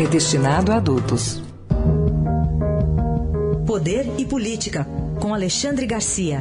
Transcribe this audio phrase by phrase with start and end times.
[0.00, 1.42] é de destinado a adultos.
[3.66, 4.86] Poder e Política,
[5.20, 6.40] com Alexandre Garcia.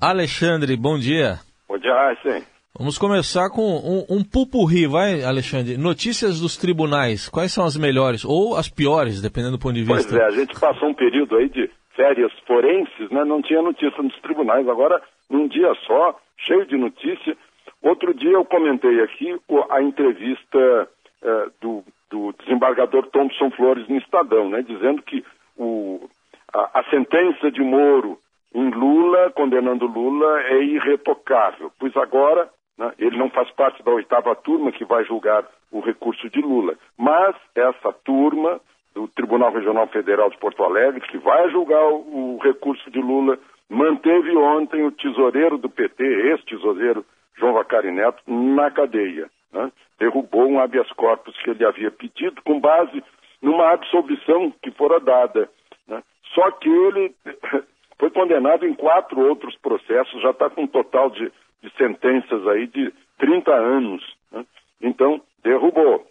[0.00, 1.40] Alexandre, bom dia.
[1.68, 2.44] Bom dia, sim.
[2.78, 5.76] Vamos começar com um, um pupurri, vai, Alexandre?
[5.76, 10.10] Notícias dos tribunais, quais são as melhores ou as piores, dependendo do ponto de vista?
[10.10, 13.24] Pois é, a gente passou um período aí de férias forenses, né?
[13.24, 14.68] Não tinha notícia nos tribunais.
[14.68, 17.36] Agora, num dia só, cheio de notícia.
[17.82, 19.38] Outro dia eu comentei aqui
[19.70, 20.88] a entrevista
[21.22, 25.24] eh, do, do, desembargador Thompson Flores no Estadão, né, dizendo que
[25.56, 26.08] o,
[26.52, 28.18] a, a, sentença de Moro
[28.54, 34.34] em Lula, condenando Lula, é irretocável, pois agora né, ele não faz parte da oitava
[34.36, 38.60] turma que vai julgar o recurso de Lula, mas essa turma
[38.94, 43.38] do Tribunal Regional Federal de Porto Alegre, que vai julgar o, o recurso de Lula,
[43.68, 47.04] manteve ontem o tesoureiro do PT, ex-tesoureiro
[47.36, 49.28] João Vacari Neto, na cadeia.
[49.52, 49.72] Né?
[49.98, 53.02] Derrubou um habeas corpus que ele havia pedido com base
[53.42, 55.48] numa absolvição que fora dada.
[55.86, 56.02] Né?
[56.34, 57.14] Só que ele
[57.98, 61.30] foi condenado em quatro outros processos, já está com um total de,
[61.62, 64.16] de, sentenças aí de 30 anos.
[64.32, 64.44] Né?
[64.80, 66.06] Então, derrubou.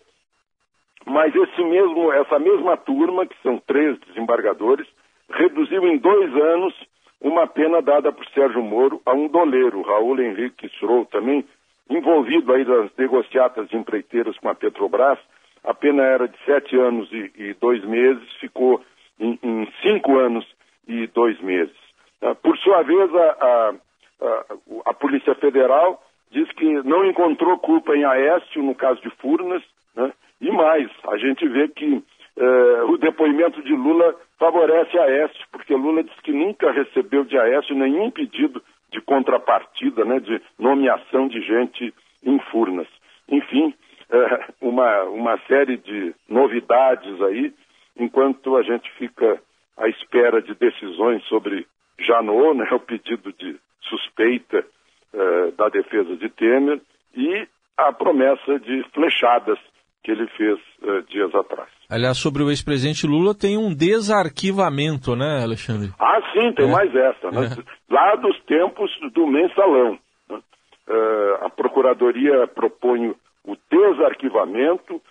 [1.06, 4.88] Mas esse mesmo, essa mesma turma, que são três desembargadores,
[5.30, 6.74] reduziu em dois anos
[7.22, 11.46] uma pena dada por Sérgio Moro a um doleiro, Raul Henrique Stroll, também
[11.90, 15.20] envolvido aí nas negociatas de empreiteiras com a Petrobras.
[15.64, 18.82] A pena era de sete anos e, e dois meses, ficou
[19.20, 20.46] em, em, cinco anos
[20.88, 21.76] e dois meses.
[22.22, 23.74] Ah, por sua vez, a, a,
[24.22, 24.46] a,
[24.88, 29.64] a, Polícia Federal diz que não encontrou culpa em Aécio, no caso de Furnas,
[29.96, 30.12] né?
[30.42, 32.04] e mais, a gente vê que
[32.36, 37.38] eh, o depoimento de Lula favorece a Aécio, porque Lula diz que nunca recebeu de
[37.38, 38.62] Aécio nenhum pedido
[38.92, 41.94] de contrapartida, né, de nomeação de gente
[42.24, 42.88] em Furnas.
[43.30, 43.74] Enfim,
[44.10, 47.54] eh, uma, uma série de novidades aí,
[47.98, 49.42] enquanto a gente fica
[49.78, 51.66] à espera de decisões sobre
[52.00, 54.66] Janot, né, o pedido de suspeita
[55.14, 56.82] eh, da defesa de Temer,
[57.16, 59.60] e a promessa de flechadas
[60.04, 61.70] que ele fez uh, dias atrás.
[61.90, 65.92] Aliás, sobre o ex-presidente Lula tem um desarquivamento, né, Alexandre?
[66.00, 66.72] Ah, sim, tem é.
[66.72, 67.32] mais essa.
[67.32, 67.46] Né?
[67.46, 67.94] É.
[67.94, 69.98] Lá dos tempos do mensalão.
[70.30, 70.40] Né?
[70.88, 73.16] Uh, a Procuradoria propõe
[73.46, 75.02] o desarquivamento,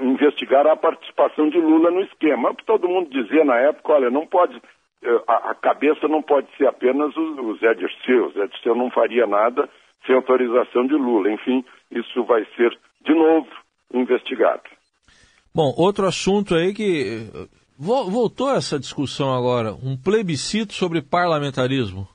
[0.00, 2.54] investigar a participação de Lula no esquema.
[2.66, 6.66] Todo mundo dizia na época, olha, não pode, uh, a, a, cabeça não pode ser
[6.66, 8.26] apenas o, o Zé Dirceu.
[8.26, 9.68] O Zé Dirceu não faria nada
[10.06, 11.30] sem autorização de Lula.
[11.30, 13.48] Enfim, isso vai ser, de novo,
[13.92, 14.62] investigado.
[15.54, 17.28] Bom, outro assunto aí que
[17.78, 22.08] voltou essa discussão agora, um plebiscito sobre parlamentarismo.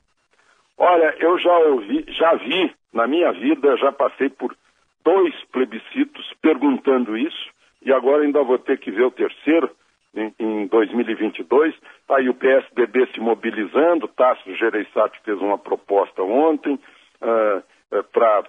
[0.78, 4.56] Olha, eu já ouvi, já vi na minha vida, já passei por
[5.04, 7.50] dois plebiscitos perguntando isso
[7.82, 9.70] e agora ainda vou ter que ver o terceiro
[10.16, 11.76] em, em 2022.
[12.08, 16.74] Tá aí o PSDB se mobilizando, Tasso Gereissati fez uma proposta ontem
[17.22, 17.58] uh,
[17.98, 18.44] uh, para,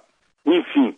[0.46, 0.96] enfim,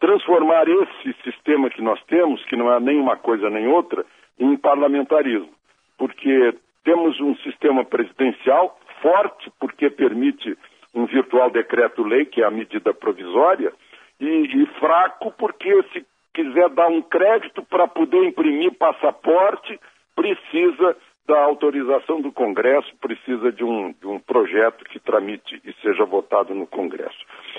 [0.00, 4.04] transformar esse sistema que nós temos, que não é nem uma coisa nem outra,
[4.38, 5.50] em parlamentarismo.
[5.96, 10.56] Porque temos um sistema presidencial forte, porque permite
[10.94, 13.72] um virtual decreto-lei, que é a medida provisória,
[14.20, 19.78] e, e fraco, porque se quiser dar um crédito para poder imprimir passaporte,
[20.14, 20.96] precisa
[21.26, 26.54] da autorização do Congresso, precisa de um, de um projeto que tramite e seja votado
[26.54, 27.18] no Congresso.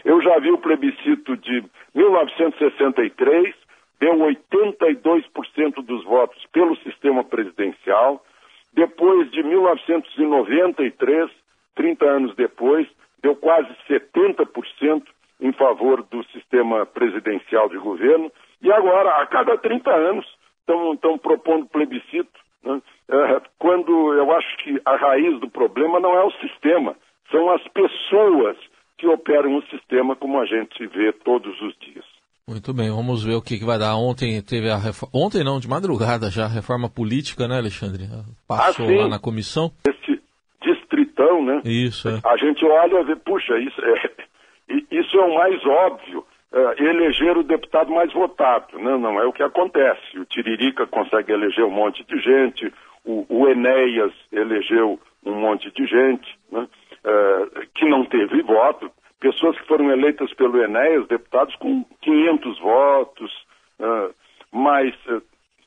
[0.09, 1.63] Eu já vi o plebiscito de
[1.93, 3.53] 1963,
[3.99, 8.25] deu 82% dos votos pelo sistema presidencial.
[8.73, 11.29] Depois de 1993,
[11.75, 12.87] 30 anos depois,
[13.21, 15.03] deu quase 70%
[15.41, 18.31] em favor do sistema presidencial de governo.
[18.63, 20.25] E agora, a cada 30 anos,
[20.95, 22.39] estão propondo plebiscito.
[22.63, 22.81] Né?
[23.09, 26.95] É, quando eu acho que a raiz do problema não é o sistema,
[27.29, 28.57] são as pessoas
[28.99, 32.05] que operam o sistema como a gente vê todos os dias.
[32.47, 33.95] Muito bem, vamos ver o que, que vai dar.
[33.95, 35.11] Ontem teve a reforma.
[35.13, 38.09] Ontem não, de madrugada já, a reforma política, né, Alexandre?
[38.47, 39.71] Passou ah, lá na comissão.
[39.87, 40.19] Esse
[40.61, 41.61] distritão, né?
[41.63, 42.19] Isso, é.
[42.25, 48.11] A gente olha e vê, puxa, isso é, mais óbvio uh, eleger o deputado mais
[48.11, 48.77] votado.
[48.77, 48.97] Né?
[48.97, 50.17] Não é o que acontece.
[50.17, 52.73] O Tiririca consegue eleger um monte de gente,
[53.05, 56.67] o, o Enéas elegeu um monte de gente né?
[57.79, 58.91] Uh, que não teve voto.
[59.19, 63.31] Pessoas que foram eleitas pelo Enéas, deputados com 500 votos,
[63.79, 64.13] uh,
[64.51, 64.93] mas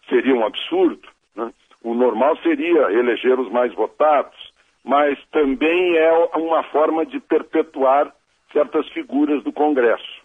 [0.09, 1.09] seria um absurdo.
[1.35, 1.53] Né?
[1.83, 4.37] O normal seria eleger os mais votados,
[4.85, 8.13] mas também é uma forma de perpetuar
[8.53, 10.23] certas figuras do Congresso.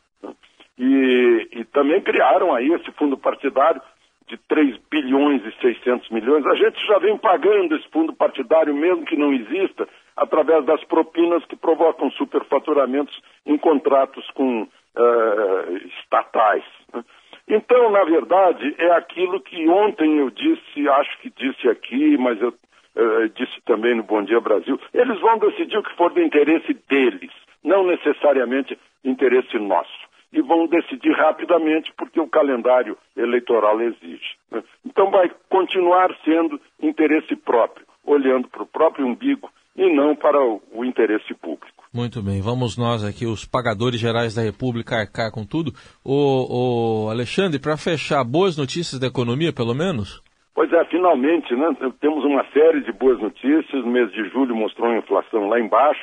[0.78, 3.82] E, e também criaram aí esse fundo partidário
[4.28, 6.46] de 3 bilhões e 600 milhões.
[6.46, 9.88] A gente já vem pagando esse fundo partidário, mesmo que não exista,
[10.18, 13.16] através das propinas que provocam superfaturamentos
[13.46, 16.64] em contratos com uh, estatais.
[16.94, 17.04] Né?
[17.48, 22.50] Então, na verdade, é aquilo que ontem eu disse, acho que disse aqui, mas eu
[22.50, 24.80] uh, disse também no Bom Dia Brasil.
[24.94, 27.32] Eles vão decidir o que for do interesse deles,
[27.64, 34.36] não necessariamente interesse nosso e vão decidir rapidamente porque o calendário eleitoral exige.
[34.52, 34.62] Né?
[34.86, 40.62] Então vai continuar sendo interesse próprio, olhando para o próprio umbigo e não para o,
[40.74, 41.68] o, interesse público.
[41.94, 45.72] Muito bem, vamos nós aqui, os pagadores gerais da República, arcar com tudo.
[46.04, 50.22] O, o Alexandre, para fechar, boas notícias da economia, pelo menos?
[50.54, 51.68] Pois é, finalmente, né?
[52.02, 53.84] Temos uma série de boas notícias.
[53.84, 56.02] O mês de julho mostrou a inflação lá embaixo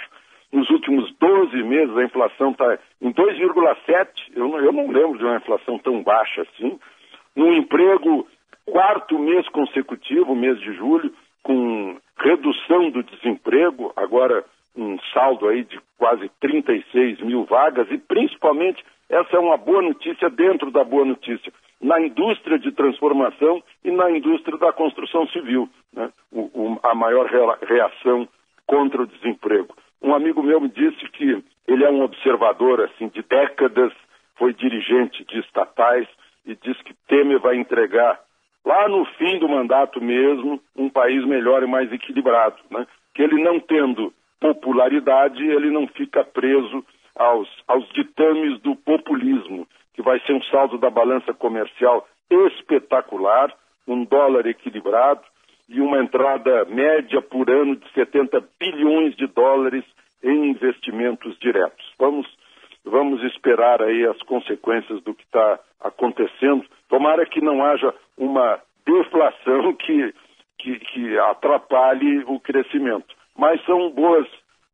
[0.55, 4.07] nos últimos 12 meses a inflação está em 2,7.
[4.37, 6.79] Eu, não, eu não lembro de uma inflação tão baixa assim.
[7.35, 8.27] No emprego,
[8.65, 11.13] quarto mês consecutivo, mês de julho,
[12.35, 14.45] redução do desemprego, agora
[14.77, 20.29] um saldo aí de quase 36 mil vagas, e principalmente essa é uma boa notícia
[20.29, 26.11] dentro da boa notícia, na indústria de transformação e na indústria da construção civil, né?
[26.33, 27.27] o, o, a maior
[27.63, 28.29] reação
[28.67, 29.75] contra o desemprego.
[30.03, 33.93] Um amigo meu me disse que ele é um observador assim de décadas,
[34.37, 36.09] foi dirigente de estatais
[36.45, 38.19] e diz que Temer vai entregar
[38.65, 42.87] lá no fim do mandato mesmo um país melhor e mais equilibrado, né?
[43.15, 46.85] Que ele não tendo popularidade, ele não fica preso
[47.17, 53.53] aos, aos ditames do populismo, que vai ser um saldo da balança comercial espetacular,
[53.87, 55.23] um dólar equilibrado,
[55.69, 59.85] e uma entrada média por ano de 70 bilhões de dólares
[60.23, 61.85] em investimentos diretos.
[61.99, 62.27] Vamos,
[62.85, 66.65] vamos esperar aí as consequências do que está acontecendo.
[66.89, 70.15] Tomara que não haja uma deflação que,
[70.59, 73.15] que, que atrapalhe o crescimento.
[73.37, 74.27] Mas são boas,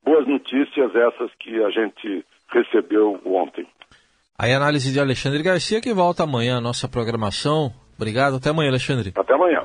[0.04, 3.66] boas notícias essas que a gente recebeu ontem.
[4.38, 7.72] Aí a análise de Alexandre Garcia que volta amanhã à nossa programação.
[7.96, 9.12] Obrigado, até amanhã, Alexandre.
[9.14, 9.64] Até amanhã.